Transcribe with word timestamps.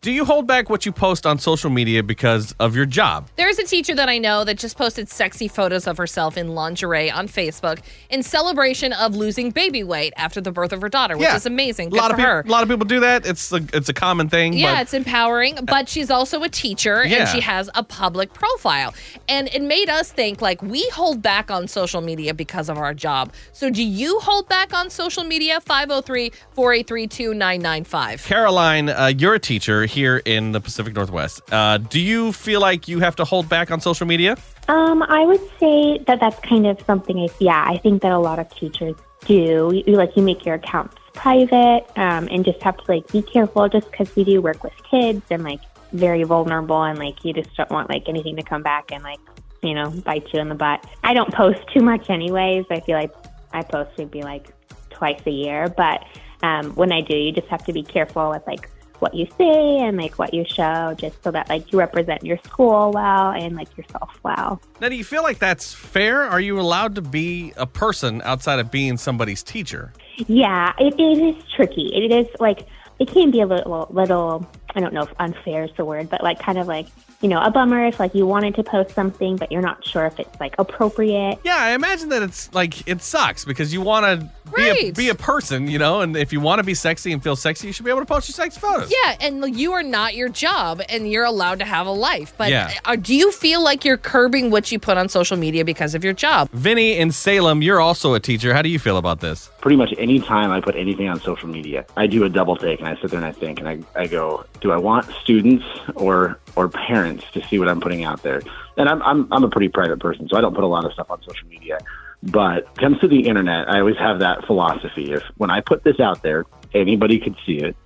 Do 0.00 0.12
you 0.12 0.24
hold 0.24 0.46
back 0.46 0.70
what 0.70 0.86
you 0.86 0.92
post 0.92 1.26
on 1.26 1.40
social 1.40 1.70
media 1.70 2.04
because 2.04 2.54
of 2.60 2.76
your 2.76 2.86
job? 2.86 3.26
There's 3.34 3.58
a 3.58 3.64
teacher 3.64 3.96
that 3.96 4.08
I 4.08 4.18
know 4.18 4.44
that 4.44 4.56
just 4.56 4.78
posted 4.78 5.08
sexy 5.08 5.48
photos 5.48 5.88
of 5.88 5.96
herself 5.96 6.36
in 6.38 6.54
lingerie 6.54 7.10
on 7.10 7.26
Facebook 7.26 7.80
in 8.08 8.22
celebration 8.22 8.92
of 8.92 9.16
losing 9.16 9.50
baby 9.50 9.82
weight 9.82 10.12
after 10.16 10.40
the 10.40 10.52
birth 10.52 10.72
of 10.72 10.80
her 10.82 10.88
daughter, 10.88 11.16
which 11.16 11.24
Yeah. 11.26 11.34
is 11.34 11.46
amazing. 11.46 11.88
A 11.88 11.90
Good 11.90 11.96
lot 11.96 12.06
for 12.10 12.12
of 12.12 12.16
people, 12.18 12.30
her. 12.30 12.40
a 12.46 12.48
lot 12.48 12.62
of 12.62 12.68
people 12.68 12.84
do 12.86 13.00
that. 13.00 13.26
It's 13.26 13.50
a, 13.52 13.56
it's 13.72 13.88
a 13.88 13.92
common 13.92 14.28
thing. 14.28 14.52
Yeah, 14.52 14.74
but 14.76 14.82
it's 14.82 14.94
empowering, 14.94 15.58
but 15.64 15.88
she's 15.88 16.12
also 16.12 16.44
a 16.44 16.48
teacher 16.48 17.04
Yeah. 17.04 17.16
and 17.22 17.28
she 17.30 17.40
has 17.40 17.68
a 17.74 17.82
public 17.82 18.32
profile. 18.32 18.94
And 19.28 19.48
it 19.52 19.62
made 19.62 19.88
us 19.90 20.12
think 20.12 20.40
like 20.40 20.62
we 20.62 20.88
hold 20.90 21.22
back 21.22 21.50
on 21.50 21.66
social 21.66 22.02
media 22.02 22.34
because 22.34 22.68
of 22.68 22.78
our 22.78 22.94
job. 22.94 23.32
So 23.52 23.68
do 23.68 23.82
you 23.82 24.20
hold 24.20 24.48
back 24.48 24.72
on 24.72 24.90
social 24.90 25.24
media? 25.24 25.60
503 25.60 26.30
483 26.52 27.08
2995. 27.08 28.24
Caroline, 28.24 28.90
uh, 28.90 29.12
you're 29.18 29.34
a 29.34 29.40
teacher 29.40 29.86
here 29.88 30.22
in 30.24 30.52
the 30.52 30.60
Pacific 30.60 30.94
Northwest. 30.94 31.42
Uh, 31.52 31.78
do 31.78 32.00
you 32.00 32.32
feel 32.32 32.60
like 32.60 32.88
you 32.88 33.00
have 33.00 33.16
to 33.16 33.24
hold 33.24 33.48
back 33.48 33.70
on 33.70 33.80
social 33.80 34.06
media? 34.06 34.36
Um, 34.68 35.02
I 35.02 35.24
would 35.24 35.40
say 35.58 35.98
that 36.06 36.20
that's 36.20 36.38
kind 36.40 36.66
of 36.66 36.80
something. 36.86 37.18
I, 37.18 37.28
yeah, 37.40 37.64
I 37.66 37.78
think 37.78 38.02
that 38.02 38.12
a 38.12 38.18
lot 38.18 38.38
of 38.38 38.48
teachers 38.50 38.94
do. 39.24 39.82
You, 39.86 39.96
like 39.96 40.16
you 40.16 40.22
make 40.22 40.44
your 40.44 40.56
accounts 40.56 40.96
private, 41.14 41.86
um, 41.96 42.28
and 42.30 42.44
just 42.44 42.62
have 42.62 42.76
to 42.76 42.84
like 42.92 43.10
be 43.10 43.22
careful, 43.22 43.68
just 43.68 43.90
because 43.90 44.14
we 44.14 44.24
do 44.24 44.40
work 44.40 44.62
with 44.62 44.74
kids 44.88 45.22
and 45.30 45.42
like 45.42 45.60
very 45.92 46.22
vulnerable, 46.22 46.82
and 46.82 46.98
like 46.98 47.24
you 47.24 47.32
just 47.32 47.54
don't 47.56 47.70
want 47.70 47.88
like 47.88 48.08
anything 48.08 48.36
to 48.36 48.42
come 48.42 48.62
back 48.62 48.92
and 48.92 49.02
like 49.02 49.20
you 49.62 49.74
know 49.74 49.90
bite 50.04 50.32
you 50.32 50.40
in 50.40 50.48
the 50.48 50.54
butt. 50.54 50.84
I 51.02 51.14
don't 51.14 51.32
post 51.32 51.60
too 51.72 51.80
much, 51.80 52.10
anyways. 52.10 52.66
I 52.70 52.80
feel 52.80 52.96
like 52.96 53.14
I 53.52 53.62
post 53.62 53.90
maybe 53.98 54.22
like 54.22 54.48
twice 54.90 55.20
a 55.26 55.30
year, 55.30 55.68
but 55.76 56.04
um, 56.42 56.74
when 56.74 56.92
I 56.92 57.00
do, 57.00 57.16
you 57.16 57.32
just 57.32 57.48
have 57.48 57.64
to 57.66 57.72
be 57.72 57.82
careful 57.82 58.30
with 58.30 58.46
like 58.46 58.70
what 59.00 59.14
you 59.14 59.26
say 59.38 59.78
and 59.78 59.96
like 59.96 60.18
what 60.18 60.34
you 60.34 60.44
show, 60.44 60.94
just 60.96 61.22
so 61.22 61.30
that 61.30 61.48
like 61.48 61.72
you 61.72 61.78
represent 61.78 62.24
your 62.24 62.38
school 62.38 62.92
well 62.92 63.30
and 63.30 63.56
like 63.56 63.76
yourself 63.76 64.10
well. 64.22 64.60
Now, 64.80 64.88
do 64.88 64.96
you 64.96 65.04
feel 65.04 65.22
like 65.22 65.38
that's 65.38 65.72
fair? 65.72 66.24
Are 66.24 66.40
you 66.40 66.60
allowed 66.60 66.94
to 66.96 67.02
be 67.02 67.52
a 67.56 67.66
person 67.66 68.22
outside 68.24 68.58
of 68.58 68.70
being 68.70 68.96
somebody's 68.96 69.42
teacher? 69.42 69.92
Yeah, 70.26 70.72
it, 70.78 70.94
it 70.98 71.18
is 71.18 71.44
tricky. 71.54 71.90
It 71.94 72.12
is 72.12 72.26
like 72.40 72.66
it 72.98 73.08
can 73.08 73.30
be 73.30 73.40
a 73.40 73.46
little, 73.46 73.88
little. 73.90 74.46
I 74.74 74.80
don't 74.80 74.92
know 74.92 75.02
if 75.02 75.12
unfair 75.18 75.64
is 75.64 75.70
the 75.76 75.84
word, 75.84 76.10
but 76.10 76.22
like 76.22 76.40
kind 76.40 76.58
of 76.58 76.66
like 76.66 76.86
you 77.20 77.28
know 77.28 77.40
a 77.40 77.50
bummer 77.50 77.84
if 77.86 77.98
like 77.98 78.14
you 78.14 78.26
wanted 78.26 78.54
to 78.56 78.62
post 78.62 78.94
something, 78.94 79.36
but 79.36 79.50
you're 79.50 79.62
not 79.62 79.84
sure 79.84 80.06
if 80.06 80.18
it's 80.20 80.38
like 80.40 80.54
appropriate. 80.58 81.38
Yeah, 81.44 81.56
I 81.56 81.70
imagine 81.70 82.08
that 82.10 82.22
it's 82.22 82.52
like 82.54 82.86
it 82.88 83.02
sucks 83.02 83.44
because 83.44 83.72
you 83.72 83.80
want 83.80 84.06
to 84.06 84.28
be, 84.56 84.88
a, 84.88 84.90
be 84.92 85.08
a 85.10 85.14
person, 85.14 85.68
you 85.68 85.78
know, 85.78 86.00
and 86.00 86.16
if 86.16 86.32
you 86.32 86.40
want 86.40 86.58
to 86.60 86.62
be 86.62 86.72
sexy 86.74 87.12
and 87.12 87.22
feel 87.22 87.36
sexy, 87.36 87.66
you 87.66 87.72
should 87.72 87.84
be 87.84 87.90
able 87.90 88.00
to 88.00 88.06
post 88.06 88.28
your 88.28 88.34
sexy 88.34 88.58
photos. 88.60 88.90
Yeah, 88.90 89.16
and 89.20 89.54
you 89.58 89.72
are 89.72 89.82
not 89.82 90.14
your 90.14 90.28
job, 90.30 90.80
and 90.88 91.10
you're 91.10 91.24
allowed 91.26 91.58
to 91.58 91.64
have 91.66 91.86
a 91.86 91.90
life. 91.90 92.32
But 92.38 92.48
Yeah. 92.50 92.72
uh, 92.84 92.96
do 92.96 93.14
you 93.14 93.30
feel 93.30 93.62
like 93.62 93.84
you're 93.84 93.98
curbing 93.98 94.50
what 94.50 94.72
you 94.72 94.78
put 94.78 94.96
on 94.96 95.08
social 95.10 95.36
media 95.36 95.64
because 95.66 95.94
of 95.94 96.02
your 96.02 96.14
job? 96.14 96.48
Vinny 96.52 96.96
in 96.96 97.12
Salem, 97.12 97.60
you're 97.60 97.80
also 97.80 98.14
a 98.14 98.20
teacher. 98.20 98.54
How 98.54 98.62
do 98.62 98.68
you 98.70 98.78
feel 98.78 98.96
about 98.96 99.20
this? 99.20 99.50
pretty 99.60 99.76
much 99.76 99.92
any 99.98 100.20
time 100.20 100.50
I 100.50 100.60
put 100.60 100.76
anything 100.76 101.08
on 101.08 101.20
social 101.20 101.48
media, 101.48 101.84
I 101.96 102.06
do 102.06 102.24
a 102.24 102.28
double 102.30 102.56
take 102.56 102.78
and 102.78 102.88
I 102.88 102.94
sit 103.00 103.10
there 103.10 103.18
and 103.18 103.26
I 103.26 103.32
think 103.32 103.58
and 103.58 103.68
I, 103.68 103.80
I 103.96 104.06
go, 104.06 104.44
do 104.60 104.72
I 104.72 104.76
want 104.78 105.04
students 105.20 105.64
or 105.94 106.38
or 106.58 106.68
parents 106.68 107.24
to 107.32 107.40
see 107.48 107.58
what 107.60 107.68
I'm 107.68 107.80
putting 107.80 108.04
out 108.04 108.22
there? 108.24 108.42
And 108.76 108.88
I'm, 108.88 109.00
I'm 109.02 109.32
I'm 109.32 109.44
a 109.44 109.48
pretty 109.48 109.68
private 109.68 110.00
person, 110.00 110.28
so 110.28 110.36
I 110.36 110.40
don't 110.40 110.54
put 110.54 110.64
a 110.64 110.66
lot 110.66 110.84
of 110.84 110.92
stuff 110.92 111.08
on 111.10 111.20
social 111.22 111.46
media. 111.48 111.78
But 112.22 112.74
comes 112.76 112.98
to 113.00 113.06
the 113.08 113.28
internet, 113.28 113.68
I 113.70 113.78
always 113.78 113.96
have 113.98 114.18
that 114.18 114.44
philosophy. 114.44 115.12
If 115.12 115.22
when 115.36 115.50
I 115.50 115.60
put 115.60 115.84
this 115.84 116.00
out 116.00 116.22
there, 116.22 116.44
anybody 116.74 117.20
could 117.20 117.36
see 117.46 117.58
it. 117.58 117.76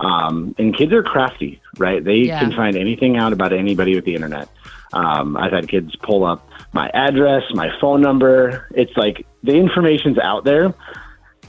Um, 0.00 0.54
and 0.58 0.74
kids 0.76 0.92
are 0.94 1.02
crafty, 1.02 1.60
right? 1.76 2.02
They 2.02 2.16
Yeah. 2.16 2.38
can 2.40 2.52
find 2.52 2.74
anything 2.76 3.18
out 3.18 3.34
about 3.34 3.52
anybody 3.52 3.94
with 3.94 4.06
the 4.06 4.14
internet. 4.14 4.48
Um, 4.94 5.36
I've 5.36 5.52
had 5.52 5.68
kids 5.68 5.94
pull 5.96 6.24
up 6.24 6.48
my 6.72 6.88
address, 6.94 7.42
my 7.54 7.68
phone 7.80 8.00
number. 8.00 8.66
It's 8.74 8.96
like 8.96 9.26
the 9.42 9.54
information's 9.54 10.18
out 10.18 10.44
there. 10.44 10.74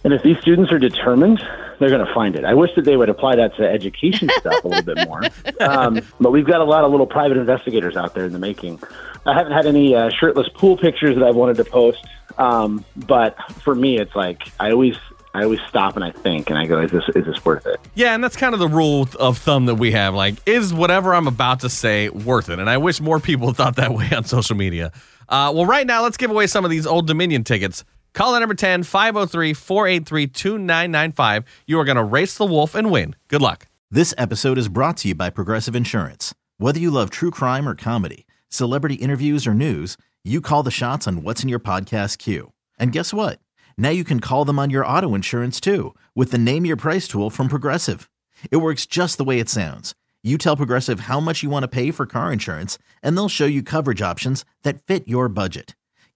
And 0.03 0.13
if 0.13 0.21
these 0.21 0.37
students 0.41 0.71
are 0.73 0.79
determined, 0.79 1.41
they're 1.83 1.95
going 1.95 2.05
to 2.05 2.13
find 2.13 2.35
it. 2.35 2.45
I 2.45 2.53
wish 2.53 2.71
that 2.75 2.85
they 2.85 2.95
would 2.95 3.09
apply 3.09 3.35
that 3.35 3.55
to 3.57 3.69
education 3.69 4.29
stuff 4.39 4.63
a 4.63 4.67
little 4.67 4.95
bit 4.95 5.07
more. 5.07 5.23
Um, 5.59 6.01
but 6.19 6.31
we've 6.31 6.47
got 6.47 6.61
a 6.61 6.63
lot 6.63 6.83
of 6.83 6.91
little 6.91 7.05
private 7.05 7.37
investigators 7.37 7.97
out 7.97 8.13
there 8.15 8.25
in 8.25 8.31
the 8.31 8.39
making. 8.39 8.81
I 9.25 9.33
haven't 9.33 9.53
had 9.53 9.65
any 9.65 9.95
uh, 9.95 10.09
shirtless 10.09 10.47
pool 10.55 10.77
pictures 10.77 11.15
that 11.15 11.23
I've 11.23 11.35
wanted 11.35 11.57
to 11.57 11.65
post. 11.65 12.05
Um, 12.37 12.83
but 12.95 13.37
for 13.61 13.75
me, 13.75 13.99
it's 13.99 14.15
like 14.15 14.41
I 14.59 14.71
always, 14.71 14.95
I 15.33 15.43
always 15.43 15.59
stop 15.67 15.95
and 15.95 16.03
I 16.03 16.11
think, 16.11 16.49
and 16.49 16.57
I 16.57 16.65
go, 16.65 16.81
"Is 16.81 16.91
this, 16.91 17.03
is 17.15 17.25
this 17.25 17.45
worth 17.45 17.65
it?" 17.67 17.79
Yeah, 17.95 18.15
and 18.15 18.23
that's 18.23 18.35
kind 18.35 18.53
of 18.53 18.59
the 18.59 18.67
rule 18.67 19.07
of 19.19 19.37
thumb 19.37 19.67
that 19.67 19.75
we 19.75 19.91
have. 19.91 20.13
Like, 20.15 20.35
is 20.47 20.73
whatever 20.73 21.13
I'm 21.13 21.27
about 21.27 21.59
to 21.61 21.69
say 21.69 22.09
worth 22.09 22.49
it? 22.49 22.59
And 22.59 22.69
I 22.69 22.77
wish 22.77 22.99
more 23.01 23.19
people 23.19 23.53
thought 23.53 23.75
that 23.75 23.93
way 23.93 24.09
on 24.11 24.23
social 24.23 24.55
media. 24.55 24.91
Uh, 25.29 25.51
well, 25.53 25.65
right 25.65 25.85
now, 25.85 26.01
let's 26.03 26.17
give 26.17 26.31
away 26.31 26.47
some 26.47 26.65
of 26.65 26.71
these 26.71 26.85
Old 26.85 27.07
Dominion 27.07 27.43
tickets. 27.43 27.83
Call 28.13 28.35
in 28.35 28.41
number 28.41 28.55
10 28.55 28.83
503 28.83 29.53
483 29.53 30.27
2995. 30.27 31.43
You 31.65 31.79
are 31.79 31.85
going 31.85 31.97
to 31.97 32.03
race 32.03 32.37
the 32.37 32.45
wolf 32.45 32.75
and 32.75 32.91
win. 32.91 33.15
Good 33.27 33.41
luck. 33.41 33.67
This 33.89 34.13
episode 34.17 34.57
is 34.57 34.69
brought 34.69 34.97
to 34.97 35.09
you 35.09 35.15
by 35.15 35.29
Progressive 35.29 35.75
Insurance. 35.75 36.33
Whether 36.57 36.79
you 36.79 36.91
love 36.91 37.09
true 37.09 37.31
crime 37.31 37.67
or 37.67 37.75
comedy, 37.75 38.25
celebrity 38.49 38.95
interviews 38.95 39.47
or 39.47 39.53
news, 39.53 39.97
you 40.23 40.41
call 40.41 40.63
the 40.63 40.71
shots 40.71 41.07
on 41.07 41.23
what's 41.23 41.43
in 41.43 41.49
your 41.49 41.59
podcast 41.59 42.19
queue. 42.19 42.53
And 42.77 42.91
guess 42.91 43.13
what? 43.13 43.39
Now 43.77 43.89
you 43.89 44.03
can 44.03 44.19
call 44.19 44.45
them 44.45 44.59
on 44.59 44.69
your 44.69 44.85
auto 44.85 45.15
insurance 45.15 45.59
too 45.59 45.95
with 46.15 46.31
the 46.31 46.37
Name 46.37 46.65
Your 46.65 46.77
Price 46.77 47.07
tool 47.07 47.29
from 47.29 47.49
Progressive. 47.49 48.09
It 48.51 48.57
works 48.57 48.85
just 48.85 49.17
the 49.17 49.23
way 49.23 49.39
it 49.39 49.49
sounds. 49.49 49.95
You 50.21 50.37
tell 50.37 50.55
Progressive 50.55 51.01
how 51.01 51.19
much 51.19 51.43
you 51.43 51.49
want 51.49 51.63
to 51.63 51.67
pay 51.67 51.91
for 51.91 52.05
car 52.05 52.31
insurance, 52.31 52.77
and 53.01 53.17
they'll 53.17 53.27
show 53.27 53.45
you 53.45 53.61
coverage 53.61 54.01
options 54.01 54.45
that 54.63 54.81
fit 54.81 55.07
your 55.07 55.27
budget. 55.27 55.75